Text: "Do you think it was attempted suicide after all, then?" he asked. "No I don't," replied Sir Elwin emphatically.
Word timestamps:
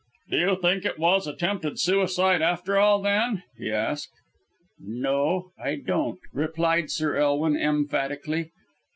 "Do 0.31 0.37
you 0.39 0.57
think 0.59 0.83
it 0.83 0.97
was 0.97 1.27
attempted 1.27 1.79
suicide 1.79 2.41
after 2.41 2.75
all, 2.79 3.03
then?" 3.03 3.43
he 3.55 3.71
asked. 3.71 4.19
"No 4.79 5.51
I 5.59 5.75
don't," 5.75 6.19
replied 6.33 6.89
Sir 6.89 7.17
Elwin 7.17 7.55
emphatically. 7.55 8.49